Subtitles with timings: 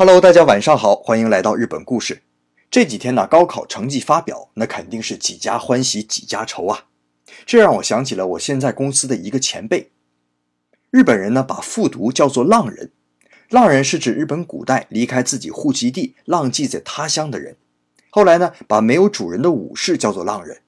[0.00, 2.22] Hello，大家晚上好，欢迎来到日本故事。
[2.70, 6.84] 这几天呢，高考成绩发表，那肯定是几家欢喜几家愁啊。
[7.44, 9.90] 这让我想起了我现在公司的一个前辈。
[10.92, 12.92] 日本人呢，把复读叫做浪人。
[13.50, 17.56] 浪人是指日本古代离开自己户籍地，浪迹在他乡的人。
[18.10, 20.60] 后来呢，把没有主人的武士叫做浪人，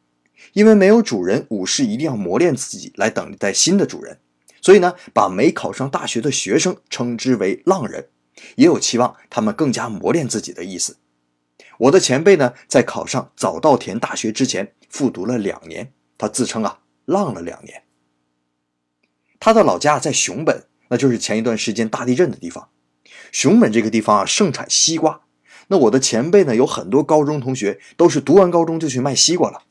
[0.55, 4.19] 因为没有主人，武士一定要磨练自己来等待新的主人，
[4.61, 8.09] 所以呢，把没考上大学的学生称之为浪人，
[8.57, 10.97] 也有期望他们更加磨练自己的意思。
[11.79, 17.83] 我的前辈呢，在考上早稻田大学之前复读了两年，他自称啊，浪了两年。
[19.39, 22.69] 他的老家在熊本，那就是前一段时间大地震的地方。
[23.33, 25.23] 熊本这个地方啊，盛产西瓜。
[25.69, 29.63] 那我的前辈呢，有很多高中同学都是读完高中就去卖西瓜了。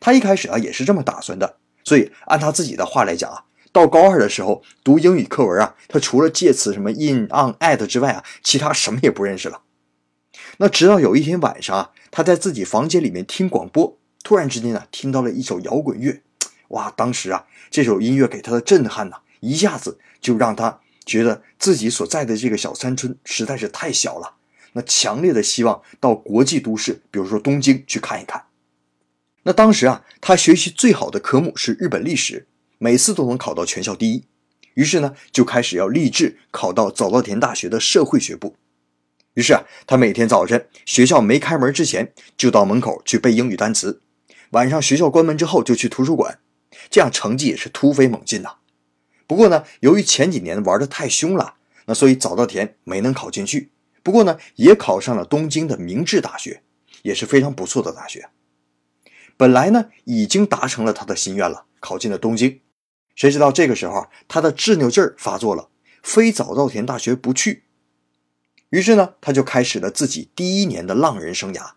[0.00, 1.58] 他一开始啊，也是这么打算的。
[1.84, 3.44] 所以按他自己的话来讲啊，
[3.76, 9.60] 到高二的时候读英语课文啊，他除了介词什么 in、on、at 之外啊，其他什么也不认识了。
[10.56, 16.22] 那直到有一天晚上啊，他在自己房间里面听广播，突然之间呢，听到了一首摇滚乐。
[16.68, 16.90] 哇！
[16.96, 24.36] 当时啊，这首音乐给他的震撼呢，一下子就让他觉得自己所在的这个小山村实在是太小了。
[24.72, 28.46] 那强烈的希望到国际都市，比如说东京去看一看。
[29.42, 32.46] 那当时啊，他学习最好的科目是日本历史，
[32.78, 34.24] 每次都能考到全校第一。
[34.74, 38.56] 于是呢，就开始要立志考到早稻田大学的社会学部。
[39.34, 44.00] 于是啊，他每天早晨学校没开门之前，就到门口去背英语单词；
[44.50, 46.38] 晚上学校关门之后，就去图书馆。
[46.90, 48.56] 这样成绩也是突飞猛进呐。
[49.26, 51.54] 不过呢，由于前几年玩的太凶了，
[51.86, 53.70] 那所以早稻田没能考进去。
[54.02, 56.62] 不过呢，也考上了东京的明治大学，
[57.02, 58.28] 也是非常不错的大学。
[59.36, 62.60] 本来呢，已经达成了他的心愿了，考进了东京。
[63.16, 65.70] 谁知道这个时候他的执拗劲儿发作了，
[66.02, 67.64] 非早稻田大学不去。
[68.70, 71.70] 于是呢，他就开始了自己第一年的浪人生涯。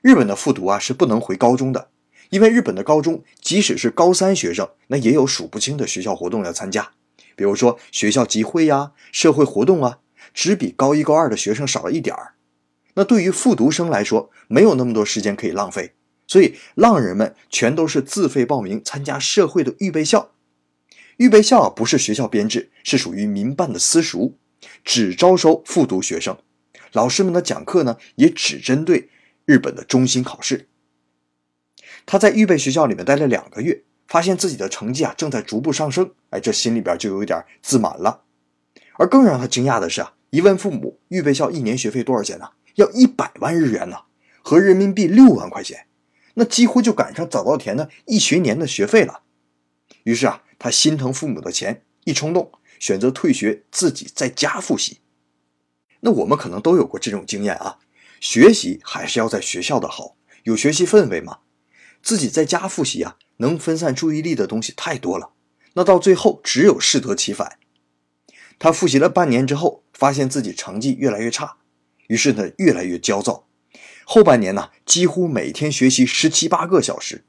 [0.00, 1.90] 日本的复读啊，是不能回高中的。
[2.30, 6.92] 因为日本的高中，即使是高三学生，那也有数不清的学校活动要参加，
[7.34, 9.98] 比如说学校集会呀、社会活动啊，
[10.32, 12.34] 只比高一高二的学生少了一点儿。
[12.94, 15.94] 那对于复读生来说，没有那么多时间可以浪费，
[16.30, 20.30] 所以浪人们全都是自费报名参加社会的预备校。
[21.16, 24.34] 预备校不是学校编制，是属于民办的私塾，
[24.84, 26.38] 只招收复读学生。
[26.92, 29.08] 老师们的讲课呢，也只针对
[29.44, 30.68] 日本的中心考试。
[32.06, 38.22] 他在预备学校里面待了两个月，发现自己的成绩啊正在逐步上升，哎，这心里边就有点自满了。
[38.92, 42.50] 而更让他惊讶的是啊，一问父母，预备校一年学费多少钱呢？
[42.76, 43.96] 要一百万日元呢，
[44.42, 45.86] 合人民币六万块钱，
[46.34, 49.22] 那几乎就赶上早稻田的一学年的学费了。
[50.04, 54.98] 于是啊，他心疼父母的钱，一冲动选择退学，自己在家复习。
[56.00, 57.78] 那我们可能都有过这种经验啊，
[58.20, 61.40] 学习还是要在学校的好，有学习氛围嘛。
[62.02, 65.32] 自己在家复习啊，能分散注意力的东西太多了，
[65.74, 67.58] 那到最后只有适得其反。
[68.58, 71.58] 他复习了半年之后，发现自己成绩越来越差，
[72.06, 73.46] 于是呢越来越焦躁。
[74.12, 77.22] 后半年呢，几乎每天学习十七八个小时，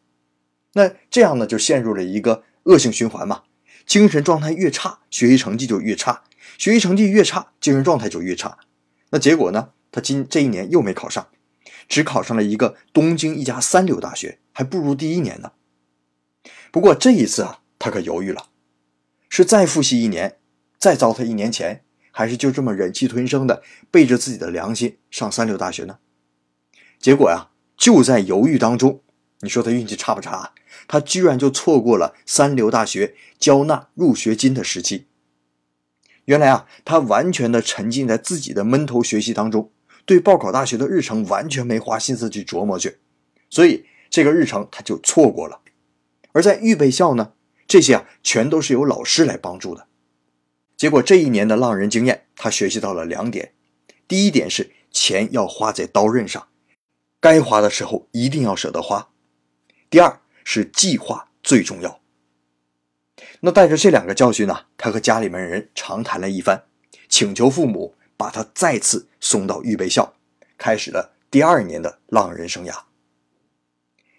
[0.73, 3.43] 那这样呢就陷入了一个恶性循环嘛。
[3.85, 6.23] 精神状态越差，学习成绩就越差；
[6.57, 8.57] 学习成绩越差，精神状态就越差。
[9.11, 11.27] 那结果呢，他今这一年又没考上。
[11.87, 15.51] 只考上了一个东京一家三流大学，还不如第一年呢。
[16.71, 18.47] 不过这一次啊，他可犹豫了，
[19.29, 20.39] 是再复习一年，
[20.79, 23.61] 再糟蹋一年钱，还是就这么忍气吞声的
[23.91, 25.99] 背着自己的良心上三流大学呢？
[27.01, 29.01] 结果呀，就在犹豫当中，
[29.39, 30.53] 你说他运气差不差？
[30.87, 35.07] 他居然就错过了三流大学交纳入学金的时期。
[36.25, 39.71] 原来啊，他完全的沉浸在自己的闷头学习当中。
[40.05, 42.97] 对报考大学的日程完全没花心思去琢磨去，
[43.49, 45.61] 所以这个日程他就错过了。
[46.31, 47.33] 而在预备校呢，
[47.67, 49.87] 这些啊全都是由老师来帮助的。
[50.75, 53.53] 结果这一年的浪人经验，他学习到了两点：
[54.07, 56.47] 第一点是钱要花在刀刃上，
[57.21, 59.13] 该花的时候一定要舍得花；
[59.89, 62.01] 第二是计划最重要。
[63.39, 66.65] 那带着这两个教训呢，他和家里面人长谈了一番，
[67.07, 67.95] 请求父母。
[68.17, 70.13] 把他再次送到预备校，
[70.55, 72.83] 开始了第二年的浪人生涯。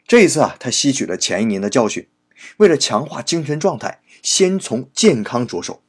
[0.08, 2.08] 这一次啊，他吸取了前一年的教训，
[2.56, 5.84] 为了强化精神状态，先从健康着手，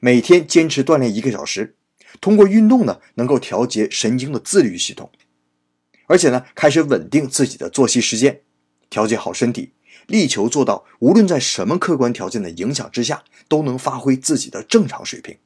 [0.00, 1.76] 每天坚持锻炼一个小时，
[2.22, 5.12] 通过运动呢，能够调节神经的自律系统，
[6.06, 8.42] 而且呢，开始稳定自己的作息时间，
[8.88, 9.72] 调节好身体，
[10.06, 15.38] 力求做到无论在什么客观条件的影响之下，都能发挥自己的正常水平。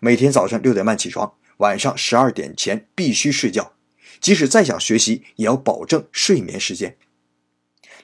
[0.00, 3.72] 每天早上六点半起床，晚上十二点前必须睡觉，
[4.20, 6.96] 即使再想学习，也要保证睡眠时间。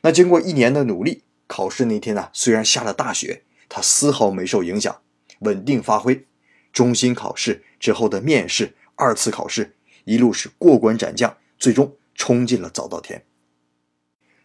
[0.02, 5.02] 那经过一年的努力，考试那天呢，虽然下了大雪，他丝毫没受影响，
[5.40, 6.26] 稳定发挥。
[6.72, 13.24] 中心考试之后的面试、二次考试，一路是过关斩将，最终冲进了早稻田。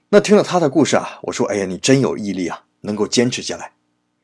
[0.09, 3.71] 那听了他的故事啊，我说：“哎呀，你真有毅力啊，能够坚持下来。”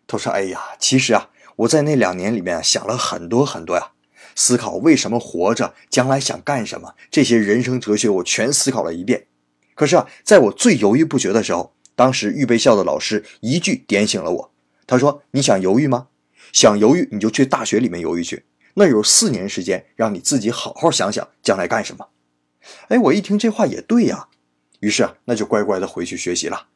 [0.05, 3.93] 他说：“哎呀，其实啊，我在那两年里面想了很多很多呀，
[4.35, 9.25] 思考为什么活着，将来想干什么，这些人生哲学我全思考了一遍。
[9.73, 14.51] 可是啊，在我最犹豫不决的时候，当时预备校的老师一句点醒了我。
[14.85, 16.09] 他说：‘你想犹豫吗？
[16.53, 18.45] 想犹豫你就去大学里面犹豫去，
[18.75, 22.07] 那有四年时间让你自己好好想想将来干什么。’
[22.89, 24.27] 哎，我一听这话也对呀，
[24.79, 26.67] 于是啊，那就乖乖的回去学习了。”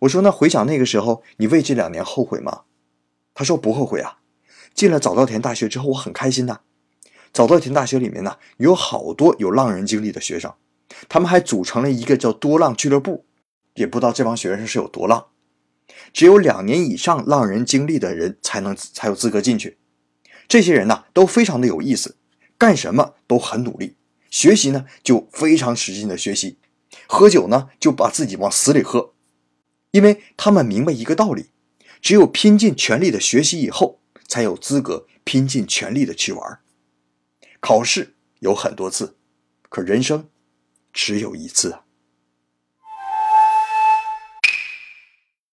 [0.00, 2.62] 我说：“那回想那个时候，你为这两年后悔吗？”
[3.34, 4.18] 他说：“不后悔啊，
[4.74, 6.60] 进了早稻田大学之后，我很开心呐。
[7.32, 10.52] 早稻田大学里面呢，有好多有浪人经历的学生，
[11.08, 13.24] 他们还组成了一个叫多浪俱乐部。
[13.74, 15.26] 也不知道这帮学生是有多浪，
[16.10, 19.76] 只有两年以上浪人经历的人才能才有资格进去。
[20.48, 22.16] 这些人呢，都非常的有意思，
[22.56, 23.95] 干什么都很努力，
[24.30, 26.58] 学习呢就非常使劲的学习，
[27.06, 29.14] 喝酒呢就把自己往死里喝。”
[29.92, 31.46] 因为他们明白一个道理，
[32.02, 36.60] 只有拼尽全力的学习以后，才有资格拼尽全力的去玩。
[37.60, 39.16] 考试有很多次，
[39.70, 40.28] 可人生
[40.92, 41.85] 只有一次啊。